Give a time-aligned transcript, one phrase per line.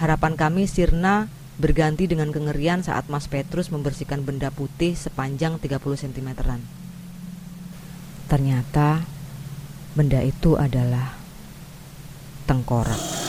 [0.00, 1.28] Harapan kami sirna
[1.60, 6.64] berganti dengan kengerian saat Mas Petrus membersihkan benda putih sepanjang 30 cm-an.
[8.24, 9.04] Ternyata
[9.92, 11.20] benda itu adalah
[12.48, 13.19] tengkorak.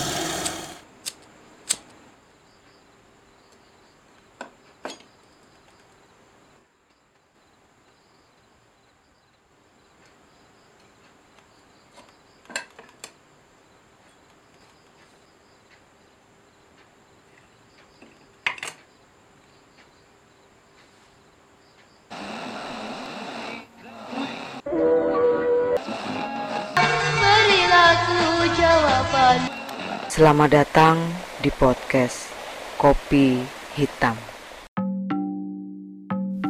[30.07, 30.95] Selamat datang
[31.43, 32.31] di podcast
[32.79, 33.43] Kopi
[33.75, 34.15] Hitam.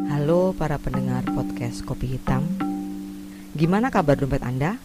[0.05, 2.45] Halo para pendengar podcast Kopi Hitam.
[3.57, 4.77] Gimana kabar dompet Anda?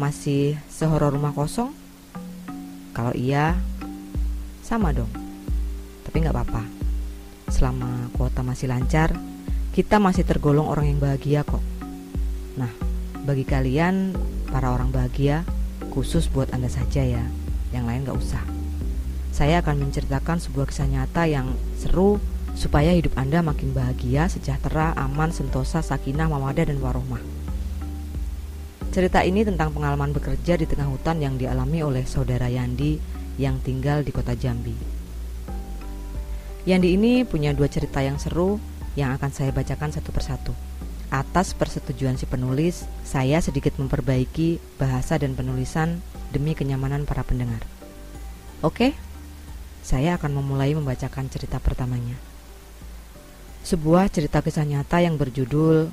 [0.00, 1.76] Masih sehoror rumah kosong?
[2.96, 3.60] Kalau iya,
[4.64, 5.12] sama dong.
[6.08, 6.64] Tapi nggak apa-apa.
[7.52, 9.12] Selama kuota masih lancar,
[9.76, 11.60] kita masih tergolong orang yang bahagia kok.
[12.56, 12.72] Nah,
[13.28, 14.16] bagi kalian
[14.48, 15.44] para orang bahagia,
[15.92, 17.22] khusus buat Anda saja ya
[17.76, 18.40] yang lain gak usah.
[19.32, 22.20] Saya akan menceritakan sebuah kisah nyata yang seru
[22.52, 27.20] supaya hidup Anda makin bahagia, sejahtera, aman, sentosa, sakinah, mawadah, dan warohmah.
[28.92, 33.00] Cerita ini tentang pengalaman bekerja di tengah hutan yang dialami oleh saudara Yandi
[33.40, 34.76] yang tinggal di kota Jambi.
[36.68, 38.60] Yandi ini punya dua cerita yang seru
[38.92, 40.52] yang akan saya bacakan satu persatu.
[41.12, 46.00] Atas persetujuan si penulis, saya sedikit memperbaiki bahasa dan penulisan
[46.32, 47.60] demi kenyamanan para pendengar.
[48.64, 48.96] Oke,
[49.84, 52.16] saya akan memulai membacakan cerita pertamanya.
[53.60, 55.92] Sebuah cerita kisah nyata yang berjudul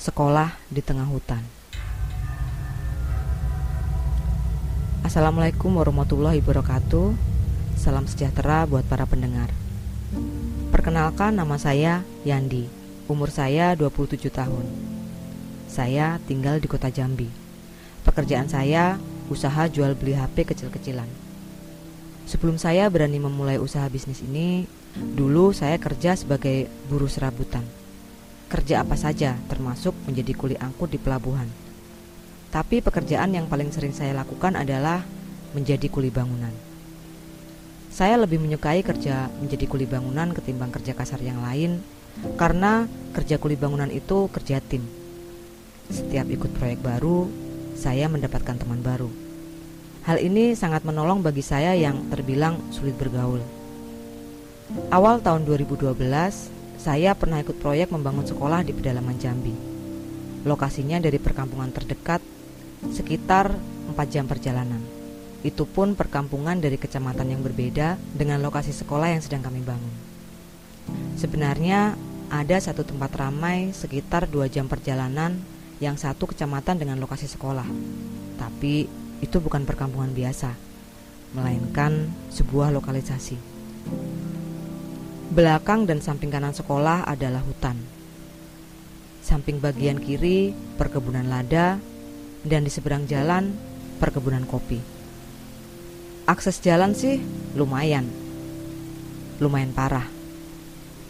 [0.00, 1.44] Sekolah di Tengah Hutan.
[5.04, 7.12] Assalamualaikum warahmatullahi wabarakatuh.
[7.76, 9.52] Salam sejahtera buat para pendengar.
[10.72, 12.79] Perkenalkan nama saya Yandi.
[13.10, 14.62] Umur saya 27 tahun.
[15.66, 17.26] Saya tinggal di kota Jambi.
[18.06, 21.10] Pekerjaan saya usaha jual beli HP kecil-kecilan.
[22.30, 24.62] Sebelum saya berani memulai usaha bisnis ini,
[24.94, 27.66] dulu saya kerja sebagai buruh serabutan.
[28.46, 31.50] Kerja apa saja, termasuk menjadi kuli angkut di pelabuhan.
[32.54, 35.02] Tapi pekerjaan yang paling sering saya lakukan adalah
[35.50, 36.54] menjadi kuli bangunan.
[37.90, 41.82] Saya lebih menyukai kerja menjadi kuli bangunan ketimbang kerja kasar yang lain,
[42.36, 44.84] karena kerja kuli bangunan itu kerja tim.
[45.90, 47.26] Setiap ikut proyek baru,
[47.74, 49.10] saya mendapatkan teman baru.
[50.06, 53.42] Hal ini sangat menolong bagi saya yang terbilang sulit bergaul.
[54.88, 55.98] Awal tahun 2012,
[56.80, 59.52] saya pernah ikut proyek membangun sekolah di pedalaman Jambi.
[60.46, 62.22] Lokasinya dari perkampungan terdekat
[62.88, 63.52] sekitar
[63.92, 64.80] 4 jam perjalanan.
[65.44, 70.09] Itu pun perkampungan dari kecamatan yang berbeda dengan lokasi sekolah yang sedang kami bangun.
[71.18, 71.94] Sebenarnya
[72.30, 75.36] ada satu tempat ramai sekitar 2 jam perjalanan
[75.82, 77.66] yang satu kecamatan dengan lokasi sekolah.
[78.38, 78.86] Tapi
[79.20, 80.54] itu bukan perkampungan biasa,
[81.36, 83.36] melainkan sebuah lokalisasi.
[85.30, 87.78] Belakang dan samping kanan sekolah adalah hutan.
[89.20, 91.78] Samping bagian kiri perkebunan lada
[92.42, 93.52] dan di seberang jalan
[94.00, 94.80] perkebunan kopi.
[96.26, 97.20] Akses jalan sih
[97.54, 98.08] lumayan.
[99.38, 100.19] Lumayan parah.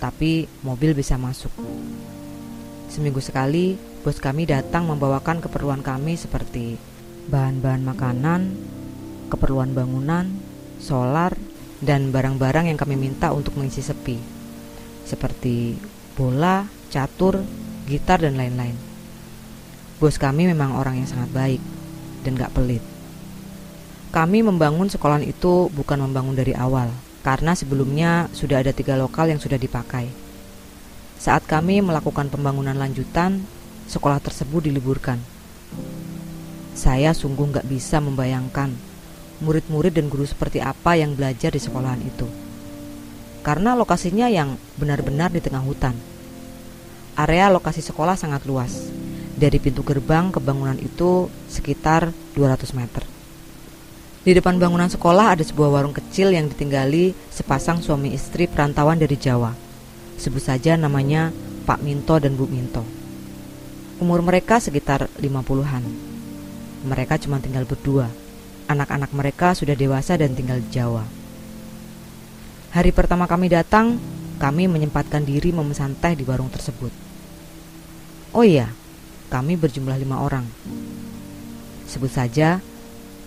[0.00, 1.52] Tapi mobil bisa masuk.
[2.90, 6.80] Seminggu sekali bos kami datang membawakan keperluan kami seperti
[7.28, 8.40] bahan-bahan makanan,
[9.28, 10.26] keperluan bangunan,
[10.80, 11.36] solar,
[11.78, 14.16] dan barang-barang yang kami minta untuk mengisi sepi,
[15.04, 15.76] seperti
[16.16, 17.44] bola, catur,
[17.84, 18.74] gitar, dan lain-lain.
[20.00, 21.62] Bos kami memang orang yang sangat baik
[22.24, 22.80] dan gak pelit.
[24.10, 29.40] Kami membangun sekolah itu bukan membangun dari awal, karena sebelumnya sudah ada tiga lokal yang
[29.40, 30.08] sudah dipakai.
[31.20, 33.44] Saat kami melakukan pembangunan lanjutan,
[33.84, 35.20] sekolah tersebut diliburkan.
[36.72, 38.72] Saya sungguh nggak bisa membayangkan
[39.44, 42.24] murid-murid dan guru seperti apa yang belajar di sekolahan itu.
[43.40, 45.96] Karena lokasinya yang benar-benar di tengah hutan.
[47.16, 48.92] Area lokasi sekolah sangat luas.
[49.36, 53.09] Dari pintu gerbang ke bangunan itu sekitar 200 meter.
[54.20, 59.16] Di depan bangunan sekolah ada sebuah warung kecil yang ditinggali sepasang suami istri perantauan dari
[59.16, 59.56] Jawa.
[60.20, 61.32] Sebut saja namanya
[61.64, 62.84] Pak Minto dan Bu Minto.
[63.96, 65.84] Umur mereka sekitar 50-an.
[66.84, 68.12] Mereka cuma tinggal berdua.
[68.68, 71.08] Anak-anak mereka sudah dewasa dan tinggal di Jawa.
[72.76, 73.96] Hari pertama kami datang,
[74.36, 76.92] kami menyempatkan diri memesan teh di warung tersebut.
[78.36, 78.68] Oh iya,
[79.32, 80.44] kami berjumlah lima orang.
[81.88, 82.60] Sebut saja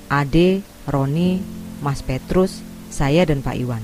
[0.07, 1.39] Ade, Roni,
[1.79, 2.59] Mas Petrus,
[2.91, 3.83] saya dan Pak Iwan.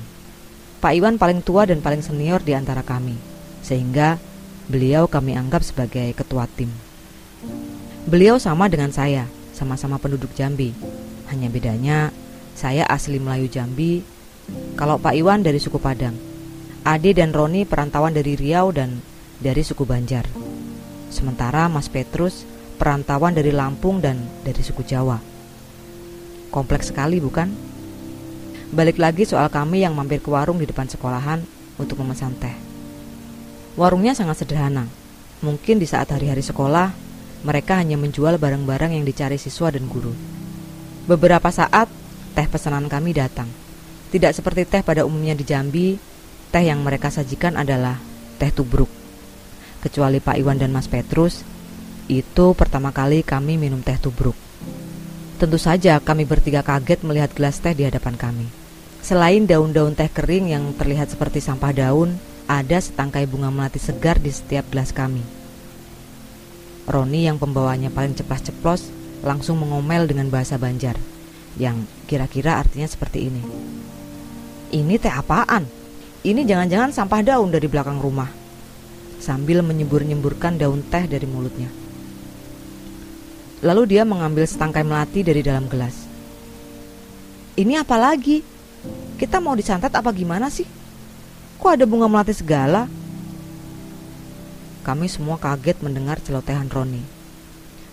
[0.80, 3.16] Pak Iwan paling tua dan paling senior di antara kami,
[3.64, 4.20] sehingga
[4.72, 6.72] beliau kami anggap sebagai ketua tim.
[8.08, 10.72] Beliau sama dengan saya, sama-sama penduduk Jambi.
[11.28, 12.16] Hanya bedanya,
[12.56, 14.02] saya asli Melayu Jambi,
[14.80, 16.16] kalau Pak Iwan dari suku Padang.
[16.88, 19.04] Ade dan Roni perantauan dari Riau dan
[19.38, 20.26] dari suku Banjar.
[21.12, 22.48] Sementara Mas Petrus
[22.80, 24.16] perantauan dari Lampung dan
[24.48, 25.29] dari suku Jawa.
[26.50, 27.54] Kompleks sekali bukan?
[28.74, 31.46] Balik lagi soal kami yang mampir ke warung di depan sekolahan
[31.78, 32.54] untuk memesan teh.
[33.78, 34.90] Warungnya sangat sederhana.
[35.46, 36.90] Mungkin di saat hari-hari sekolah,
[37.46, 40.12] mereka hanya menjual barang-barang yang dicari siswa dan guru.
[41.06, 41.86] Beberapa saat,
[42.34, 43.48] teh pesanan kami datang.
[44.10, 46.02] Tidak seperti teh pada umumnya di Jambi,
[46.50, 48.02] teh yang mereka sajikan adalah
[48.42, 48.90] teh tubruk.
[49.86, 51.46] Kecuali Pak Iwan dan Mas Petrus,
[52.10, 54.49] itu pertama kali kami minum teh tubruk.
[55.40, 58.52] Tentu saja kami bertiga kaget melihat gelas teh di hadapan kami.
[59.00, 64.36] Selain daun-daun teh kering yang terlihat seperti sampah daun, ada setangkai bunga melati segar di
[64.36, 65.24] setiap gelas kami.
[66.92, 68.92] Roni yang pembawanya paling ceplas-ceplos
[69.24, 71.00] langsung mengomel dengan bahasa Banjar
[71.56, 73.40] yang kira-kira artinya seperti ini.
[74.76, 75.64] Ini teh apaan?
[76.20, 78.28] Ini jangan-jangan sampah daun dari belakang rumah.
[79.24, 81.72] Sambil menyembur-nyemburkan daun teh dari mulutnya.
[83.60, 86.08] Lalu dia mengambil setangkai melati dari dalam gelas.
[87.60, 88.40] Ini apa lagi?
[89.20, 90.64] Kita mau disantet apa gimana sih?
[91.60, 92.88] Kok ada bunga melati segala?
[94.80, 97.04] Kami semua kaget mendengar celotehan Roni.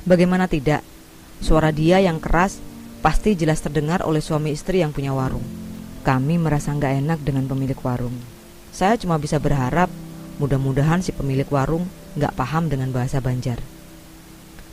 [0.06, 0.86] Bagaimana tidak?
[1.42, 2.62] Suara dia yang keras
[3.02, 5.42] pasti jelas terdengar oleh suami istri yang punya warung.
[6.06, 8.14] Kami merasa nggak enak dengan pemilik warung.
[8.70, 9.90] Saya cuma bisa berharap
[10.38, 13.58] mudah-mudahan si pemilik warung nggak paham dengan bahasa Banjar.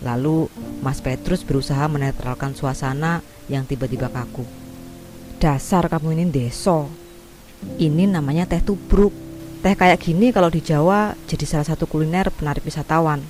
[0.03, 0.51] Lalu
[0.83, 4.43] Mas Petrus berusaha menetralkan suasana yang tiba-tiba kaku.
[5.39, 6.91] Dasar kamu ini deso.
[7.79, 9.15] Ini namanya teh tubruk.
[9.63, 13.23] Teh kayak gini kalau di Jawa jadi salah satu kuliner penarik wisatawan.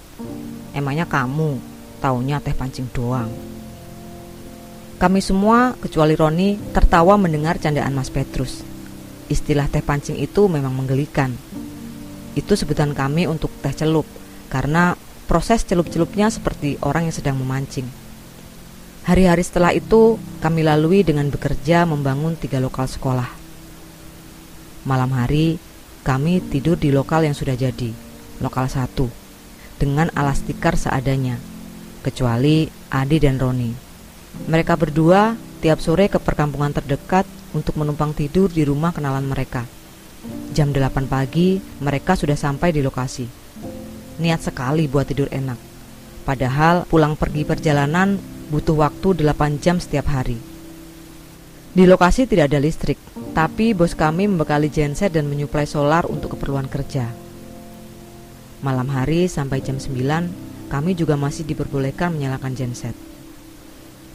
[0.74, 1.62] Emangnya kamu
[2.02, 3.30] taunya teh pancing doang.
[4.98, 8.64] Kami semua, kecuali Roni, tertawa mendengar candaan Mas Petrus.
[9.28, 11.34] Istilah teh pancing itu memang menggelikan.
[12.34, 14.08] Itu sebutan kami untuk teh celup,
[14.48, 17.88] karena Proses celup-celupnya seperti orang yang sedang memancing.
[19.08, 23.28] Hari-hari setelah itu, kami lalui dengan bekerja membangun tiga lokal sekolah.
[24.84, 25.60] Malam hari,
[26.04, 27.96] kami tidur di lokal yang sudah jadi,
[28.44, 29.08] lokal satu,
[29.80, 31.40] dengan alas tikar seadanya,
[32.04, 33.72] kecuali Adi dan Roni.
[34.52, 37.24] Mereka berdua tiap sore ke perkampungan terdekat
[37.56, 39.64] untuk menumpang tidur di rumah kenalan mereka.
[40.52, 43.43] Jam 8 pagi, mereka sudah sampai di lokasi
[44.22, 45.58] niat sekali buat tidur enak.
[46.24, 48.16] Padahal pulang pergi perjalanan
[48.48, 50.40] butuh waktu 8 jam setiap hari.
[51.74, 53.02] Di lokasi tidak ada listrik,
[53.34, 57.10] tapi bos kami membekali genset dan menyuplai solar untuk keperluan kerja.
[58.62, 62.94] Malam hari sampai jam 9, kami juga masih diperbolehkan menyalakan genset.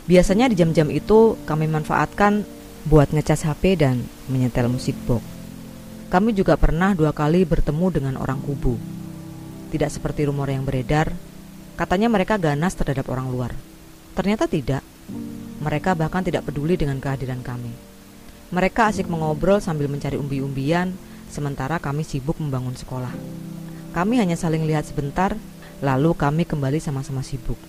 [0.09, 2.47] Biasanya di jam-jam itu kami manfaatkan
[2.89, 5.21] buat ngecas HP dan menyetel musik box.
[6.09, 8.98] Kami juga pernah dua kali bertemu dengan orang kubu
[9.69, 11.12] tidak seperti rumor yang beredar,
[11.76, 13.53] katanya mereka ganas terhadap orang luar.
[14.17, 14.82] Ternyata tidak.
[15.59, 17.70] Mereka bahkan tidak peduli dengan kehadiran kami.
[18.49, 20.97] Mereka asik mengobrol sambil mencari umbi-umbian,
[21.28, 23.12] sementara kami sibuk membangun sekolah.
[23.93, 25.37] Kami hanya saling lihat sebentar,
[25.85, 27.61] lalu kami kembali sama-sama sibuk.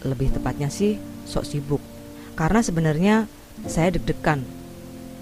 [0.00, 0.96] Lebih tepatnya sih,
[1.28, 1.82] sok sibuk.
[2.38, 3.28] Karena sebenarnya
[3.68, 4.44] saya deg-degan.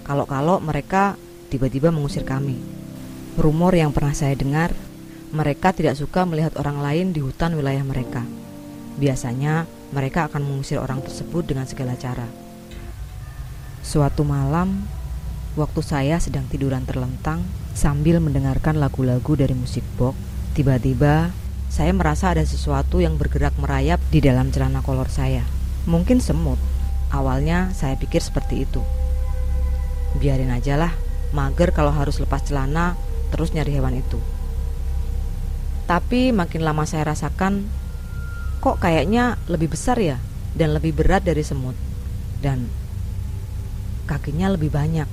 [0.07, 1.19] Kalau-kalau mereka
[1.51, 2.59] tiba-tiba mengusir kami.
[3.35, 4.71] Rumor yang pernah saya dengar
[5.35, 8.23] mereka tidak suka melihat orang lain di hutan wilayah mereka.
[8.95, 12.23] Biasanya, mereka akan mengusir orang tersebut dengan segala cara.
[13.83, 14.87] Suatu malam,
[15.59, 17.43] waktu saya sedang tiduran terlentang
[17.75, 20.15] sambil mendengarkan lagu-lagu dari musik box,
[20.55, 21.35] tiba-tiba
[21.67, 25.43] saya merasa ada sesuatu yang bergerak merayap di dalam celana kolor saya.
[25.83, 26.57] Mungkin semut.
[27.11, 28.79] Awalnya saya pikir seperti itu.
[30.15, 30.95] Biarin aja lah,
[31.35, 32.95] mager kalau harus lepas celana
[33.35, 34.15] terus nyari hewan itu.
[35.85, 37.69] Tapi makin lama saya rasakan
[38.57, 40.17] kok kayaknya lebih besar ya
[40.57, 41.77] dan lebih berat dari semut.
[42.41, 42.65] Dan
[44.09, 45.05] kakinya lebih banyak.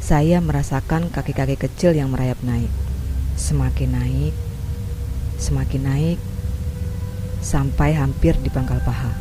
[0.00, 2.72] Saya merasakan kaki-kaki kecil yang merayap naik.
[3.40, 4.34] Semakin naik,
[5.40, 6.18] semakin naik
[7.40, 9.12] sampai hampir di pangkal paha.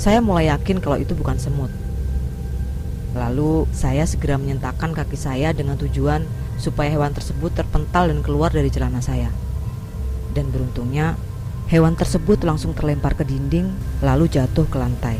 [0.00, 1.70] Saya mulai yakin kalau itu bukan semut.
[3.12, 6.24] Lalu saya segera menyentakkan kaki saya dengan tujuan
[6.56, 9.28] supaya hewan tersebut terpental dan keluar dari celana saya.
[10.32, 11.20] Dan beruntungnya
[11.72, 13.72] Hewan tersebut langsung terlempar ke dinding,
[14.04, 15.16] lalu jatuh ke lantai.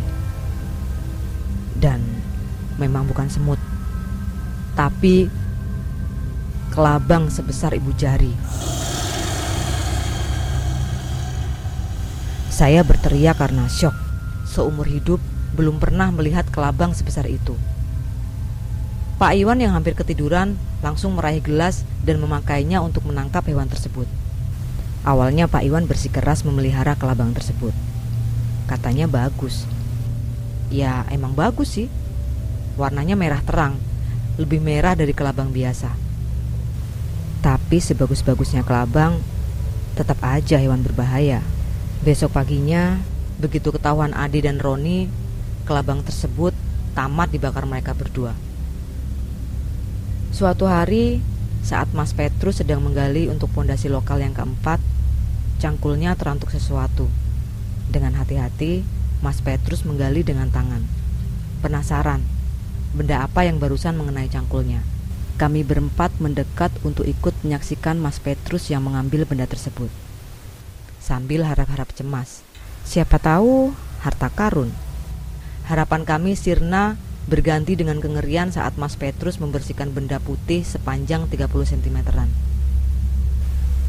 [1.73, 2.05] Dan
[2.77, 3.57] memang bukan semut,
[4.77, 5.33] tapi
[6.77, 8.37] kelabang sebesar ibu jari.
[12.53, 13.97] Saya berteriak karena syok.
[14.45, 15.25] Seumur hidup
[15.57, 17.57] belum pernah melihat kelabang sebesar itu.
[19.23, 24.11] Pak Iwan yang hampir ketiduran langsung meraih gelas dan memakainya untuk menangkap hewan tersebut.
[25.07, 27.71] Awalnya Pak Iwan bersikeras memelihara kelabang tersebut.
[28.67, 29.63] Katanya bagus.
[30.75, 31.87] Ya, emang bagus sih.
[32.75, 33.79] Warnanya merah terang,
[34.43, 35.95] lebih merah dari kelabang biasa.
[37.47, 39.23] Tapi sebagus-bagusnya kelabang,
[39.95, 41.47] tetap aja hewan berbahaya.
[42.03, 42.99] Besok paginya,
[43.39, 45.07] begitu ketahuan Adi dan Roni,
[45.63, 46.59] kelabang tersebut
[46.99, 48.35] tamat dibakar mereka berdua.
[50.33, 51.21] Suatu hari,
[51.63, 54.81] saat Mas Petrus sedang menggali untuk pondasi lokal yang keempat,
[55.61, 57.07] cangkulnya terantuk sesuatu.
[57.93, 58.83] Dengan hati-hati,
[59.21, 60.83] Mas Petrus menggali dengan tangan.
[61.61, 62.25] Penasaran,
[62.97, 64.83] benda apa yang barusan mengenai cangkulnya?
[65.37, 69.93] Kami berempat mendekat untuk ikut menyaksikan Mas Petrus yang mengambil benda tersebut
[71.03, 72.47] sambil harap-harap cemas.
[72.87, 73.75] Siapa tahu
[74.07, 74.71] harta karun.
[75.67, 76.95] Harapan kami sirna
[77.31, 82.29] berganti dengan kengerian saat Mas Petrus membersihkan benda putih sepanjang 30 cm-an.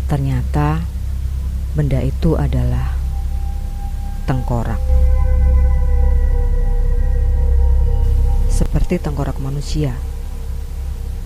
[0.10, 0.84] Ternyata
[1.74, 2.94] benda itu adalah
[4.30, 4.80] tengkorak.
[8.54, 9.98] Seperti tengkorak manusia.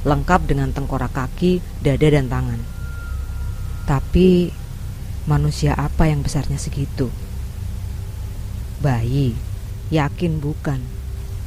[0.07, 2.61] Lengkap dengan tengkorak kaki, dada dan tangan.
[3.83, 4.51] Tapi
[5.27, 7.11] Manusia apa yang besarnya segitu?
[8.79, 9.35] Bayi?
[9.91, 10.79] Yakin bukan?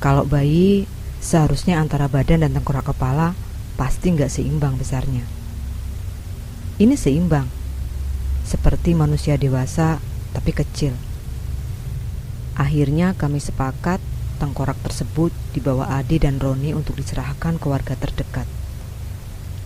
[0.00, 0.88] Kalau bayi,
[1.21, 3.37] seharusnya antara badan dan tengkorak kepala
[3.76, 5.28] pasti nggak seimbang besarnya.
[6.80, 7.45] Ini seimbang,
[8.49, 10.00] seperti manusia dewasa
[10.33, 10.97] tapi kecil.
[12.57, 14.00] Akhirnya kami sepakat
[14.40, 18.49] tengkorak tersebut dibawa Adi dan Roni untuk diserahkan ke warga terdekat.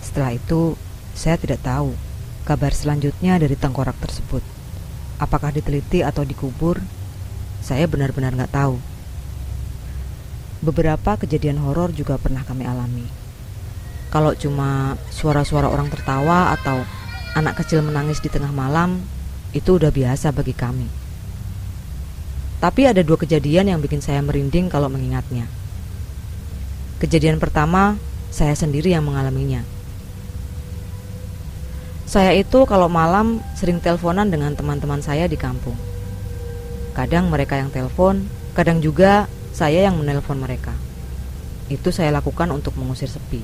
[0.02, 0.74] Setelah itu,
[1.14, 1.94] saya tidak tahu
[2.42, 4.42] kabar selanjutnya dari tengkorak tersebut.
[5.22, 6.82] Apakah diteliti atau dikubur?
[7.62, 8.93] Saya benar-benar nggak tahu.
[10.64, 13.04] Beberapa kejadian horor juga pernah kami alami.
[14.08, 16.80] Kalau cuma suara-suara orang tertawa atau
[17.36, 19.04] anak kecil menangis di tengah malam,
[19.52, 20.88] itu udah biasa bagi kami.
[22.64, 25.44] Tapi ada dua kejadian yang bikin saya merinding kalau mengingatnya.
[26.96, 28.00] Kejadian pertama,
[28.32, 29.60] saya sendiri yang mengalaminya.
[32.08, 35.76] Saya itu kalau malam sering teleponan dengan teman-teman saya di kampung.
[36.96, 38.24] Kadang mereka yang telepon,
[38.56, 40.74] kadang juga saya yang menelpon mereka.
[41.70, 43.40] Itu saya lakukan untuk mengusir sepi.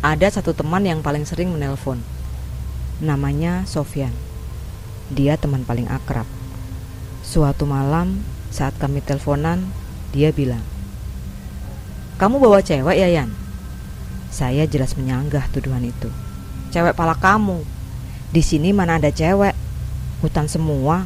[0.00, 1.98] Ada satu teman yang paling sering menelpon.
[3.02, 4.14] Namanya Sofyan.
[5.10, 6.24] Dia teman paling akrab.
[7.26, 8.22] Suatu malam
[8.54, 9.66] saat kami teleponan,
[10.14, 10.62] dia bilang,
[12.22, 13.34] "Kamu bawa cewek ya, Yan?"
[14.30, 16.08] Saya jelas menyanggah tuduhan itu
[16.72, 17.60] cewek pala kamu.
[18.32, 19.52] Di sini mana ada cewek?
[20.24, 21.04] Hutan semua.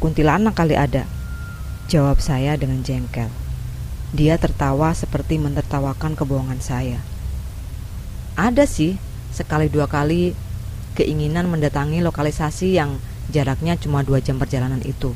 [0.00, 1.04] Kuntilanak kali ada.
[1.84, 3.28] Jawab saya dengan jengkel.
[4.16, 7.02] Dia tertawa seperti menertawakan kebohongan saya.
[8.40, 8.96] Ada sih,
[9.34, 10.32] sekali dua kali
[10.96, 12.96] keinginan mendatangi lokalisasi yang
[13.28, 15.12] jaraknya cuma dua jam perjalanan itu.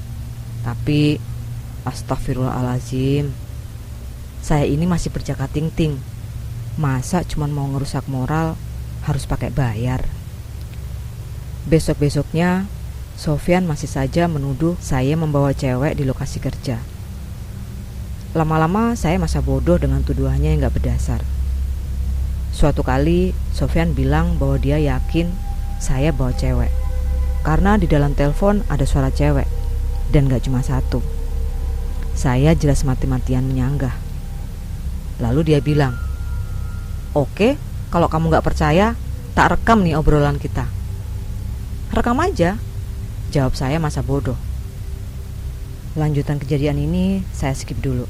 [0.67, 1.17] Tapi,
[1.89, 3.33] astagfirullahalazim,
[4.45, 5.97] saya ini masih berjaga ting-ting.
[6.77, 8.55] Masa cuma mau ngerusak moral
[9.09, 10.05] harus pakai bayar.
[11.65, 12.69] Besok-besoknya,
[13.19, 16.79] Sofian masih saja menuduh saya membawa cewek di lokasi kerja.
[18.31, 21.27] Lama-lama saya masa bodoh dengan tuduhannya yang gak berdasar.
[22.55, 25.35] Suatu kali, Sofian bilang bahwa dia yakin
[25.83, 26.71] saya bawa cewek.
[27.43, 29.51] Karena di dalam telepon ada suara cewek,
[30.15, 31.03] dan gak cuma satu.
[32.15, 33.99] Saya jelas mati-matian menyanggah.
[35.19, 35.99] Lalu dia bilang,
[37.19, 37.59] Oke,
[37.91, 38.95] kalau kamu gak percaya,
[39.35, 40.71] tak rekam nih obrolan kita.
[41.91, 42.63] Rekam aja,
[43.29, 44.37] jawab saya masa bodoh.
[45.97, 48.09] Lanjutan kejadian ini saya skip dulu.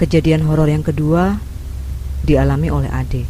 [0.00, 1.36] Kejadian horor yang kedua
[2.24, 3.24] dialami oleh Ade.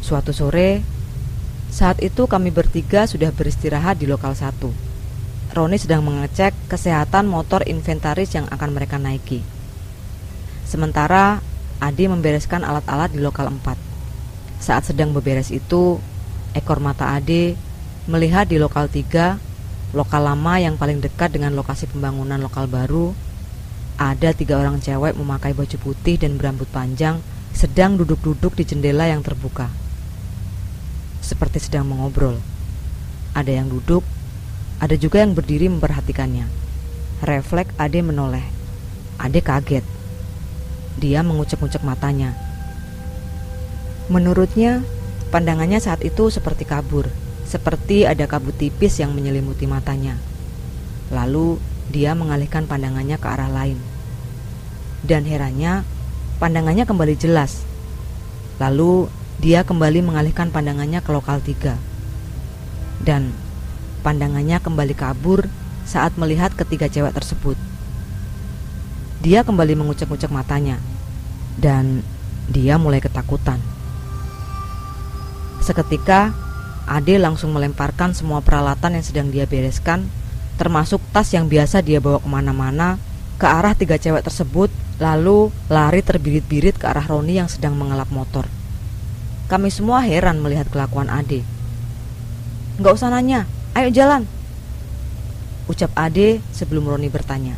[0.00, 0.80] Suatu sore,
[1.68, 4.72] saat itu kami bertiga sudah beristirahat di lokal satu.
[5.50, 9.44] Roni sedang mengecek kesehatan motor inventaris yang akan mereka naiki.
[10.64, 11.42] Sementara
[11.80, 13.76] Adi membereskan alat-alat di lokal 4.
[14.60, 15.96] Saat sedang beberes itu,
[16.52, 17.56] ekor mata Ade
[18.08, 19.36] melihat di lokal 3,
[19.92, 23.12] lokal lama yang paling dekat dengan lokasi pembangunan lokal baru,
[24.00, 27.20] ada tiga orang cewek memakai baju putih dan berambut panjang
[27.52, 29.68] sedang duduk-duduk di jendela yang terbuka.
[31.20, 32.40] Seperti sedang mengobrol.
[33.30, 34.02] ada yang duduk,
[34.82, 36.50] ada juga yang berdiri memperhatikannya.
[37.22, 38.42] Refleks Ade menoleh.
[39.22, 39.86] Ade kaget.
[40.98, 42.34] Dia mengucek-ucek matanya.
[44.10, 44.82] Menurutnya,
[45.30, 47.06] pandangannya saat itu seperti kabur,
[47.50, 50.14] seperti ada kabut tipis yang menyelimuti matanya.
[51.10, 51.58] Lalu
[51.90, 53.74] dia mengalihkan pandangannya ke arah lain.
[55.02, 55.82] Dan herannya,
[56.38, 57.66] pandangannya kembali jelas.
[58.62, 59.10] Lalu
[59.42, 61.74] dia kembali mengalihkan pandangannya ke lokal tiga.
[63.02, 63.34] Dan
[64.06, 65.50] pandangannya kembali kabur
[65.82, 67.58] saat melihat ketiga cewek tersebut.
[69.26, 70.78] Dia kembali mengucek-ucek matanya,
[71.58, 72.06] dan
[72.46, 73.60] dia mulai ketakutan.
[75.60, 76.32] Seketika,
[76.90, 80.10] Ade langsung melemparkan semua peralatan yang sedang dia bereskan,
[80.58, 82.98] termasuk tas yang biasa dia bawa ke mana-mana,
[83.38, 88.50] ke arah tiga cewek tersebut, lalu lari terbirit-birit ke arah Roni yang sedang mengelap motor.
[89.46, 91.46] Kami semua heran melihat kelakuan Ade.
[92.82, 93.46] Nggak usah nanya,
[93.78, 94.26] ayo jalan,
[95.70, 97.54] Ucap Ade sebelum Roni bertanya.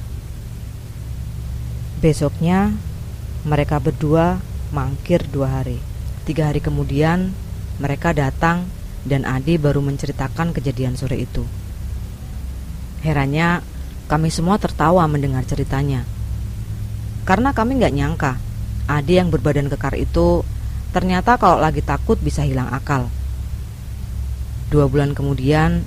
[2.04, 2.76] Besoknya,
[3.48, 4.44] mereka berdua
[4.76, 5.80] mangkir dua hari.
[6.28, 7.32] Tiga hari kemudian,
[7.80, 8.68] mereka datang
[9.02, 11.42] dan Ade baru menceritakan kejadian sore itu.
[13.02, 13.62] Herannya,
[14.06, 16.06] kami semua tertawa mendengar ceritanya.
[17.26, 18.32] Karena kami nggak nyangka,
[18.87, 20.47] Ade yang berbadan kekar itu
[20.92, 23.09] ternyata kalau lagi takut bisa hilang akal.
[24.68, 25.82] Dua bulan kemudian,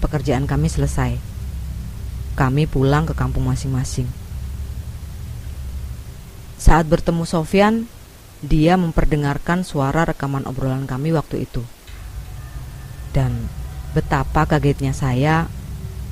[0.00, 1.28] pekerjaan kami selesai
[2.38, 4.06] kami pulang ke kampung masing-masing.
[6.54, 7.90] Saat bertemu Sofyan,
[8.38, 11.66] dia memperdengarkan suara rekaman obrolan kami waktu itu.
[13.12, 13.48] Dan
[13.96, 15.48] betapa kagetnya saya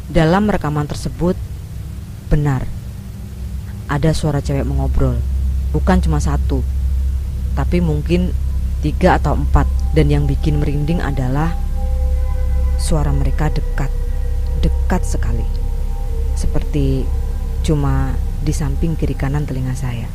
[0.07, 1.35] dalam rekaman tersebut
[2.27, 2.67] benar
[3.87, 5.19] ada suara cewek mengobrol,
[5.71, 6.63] bukan cuma satu,
[7.55, 8.35] tapi mungkin
[8.83, 9.67] tiga atau empat.
[9.97, 11.57] Dan yang bikin merinding adalah
[12.77, 13.89] suara mereka dekat,
[14.61, 15.47] dekat sekali
[16.37, 17.09] seperti
[17.65, 18.13] cuma
[18.45, 20.07] di samping kiri kanan telinga saya.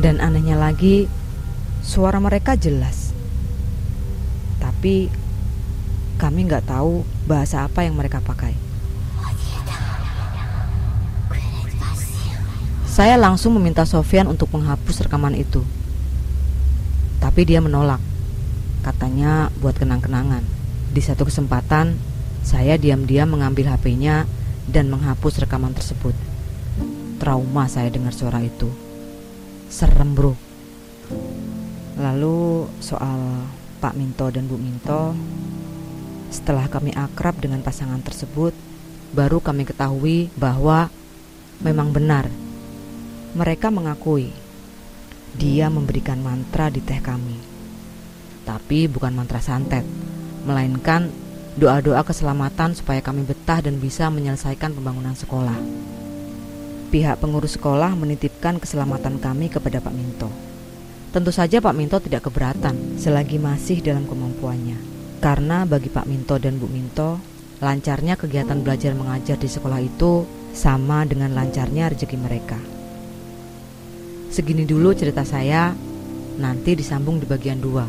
[0.00, 1.06] Dan anehnya lagi,
[1.84, 3.12] suara mereka jelas.
[4.58, 5.12] Tapi
[6.18, 8.58] kami nggak tahu bahasa apa yang mereka pakai.
[12.98, 15.62] Saya langsung meminta Sofian untuk menghapus rekaman itu.
[17.22, 18.02] Tapi dia menolak.
[18.82, 20.42] Katanya buat kenang-kenangan.
[20.90, 21.94] Di satu kesempatan,
[22.42, 24.26] saya diam-diam mengambil HP-nya
[24.66, 26.18] dan menghapus rekaman tersebut.
[27.22, 28.66] Trauma saya dengar suara itu.
[29.70, 30.34] Serem bro.
[32.02, 33.46] Lalu soal
[33.78, 35.14] Pak Minto dan Bu Minto,
[36.28, 38.52] setelah kami akrab dengan pasangan tersebut,
[39.16, 40.92] baru kami ketahui bahwa
[41.64, 42.28] memang benar.
[43.36, 44.32] Mereka mengakui
[45.36, 47.36] dia memberikan mantra di teh kami.
[48.48, 49.84] Tapi bukan mantra santet,
[50.48, 51.12] melainkan
[51.60, 55.58] doa-doa keselamatan supaya kami betah dan bisa menyelesaikan pembangunan sekolah.
[56.88, 60.32] Pihak pengurus sekolah menitipkan keselamatan kami kepada Pak Minto.
[61.12, 64.97] Tentu saja Pak Minto tidak keberatan selagi masih dalam kemampuannya.
[65.18, 67.18] Karena bagi Pak Minto dan Bu Minto,
[67.58, 70.22] lancarnya kegiatan belajar mengajar di sekolah itu
[70.54, 72.58] sama dengan lancarnya rezeki mereka.
[74.30, 75.74] Segini dulu cerita saya,
[76.38, 77.82] nanti disambung di bagian dua.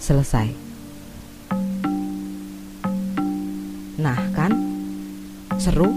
[0.00, 0.48] Selesai.
[4.00, 4.56] Nah kan,
[5.60, 5.92] seru.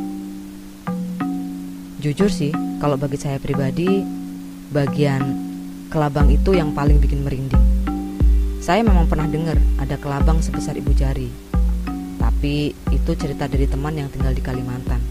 [2.04, 2.52] Jujur sih,
[2.84, 4.04] kalau bagi saya pribadi,
[4.76, 5.24] bagian
[5.88, 7.71] kelabang itu yang paling bikin merinding.
[8.62, 11.34] Saya memang pernah dengar ada kelabang sebesar ibu jari,
[12.22, 15.02] tapi itu cerita dari teman yang tinggal di Kalimantan.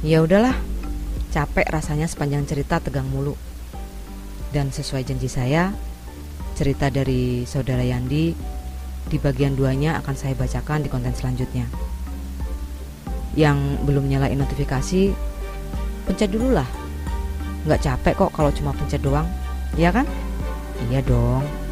[0.00, 0.56] Ya udahlah,
[1.36, 3.36] capek rasanya sepanjang cerita tegang mulu.
[4.56, 5.76] Dan sesuai janji saya,
[6.56, 8.32] cerita dari saudara Yandi
[9.04, 11.68] di bagian duanya akan saya bacakan di konten selanjutnya.
[13.36, 15.12] Yang belum nyalain notifikasi,
[16.08, 16.68] pencet dulu lah.
[17.68, 19.28] Nggak capek kok kalau cuma pencet doang,
[19.76, 20.08] ya kan?
[20.88, 21.63] Iya dong.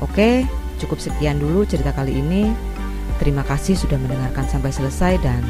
[0.00, 0.48] Oke,
[0.80, 2.48] cukup sekian dulu cerita kali ini.
[3.20, 5.44] Terima kasih sudah mendengarkan sampai selesai dan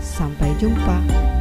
[0.00, 1.39] sampai jumpa.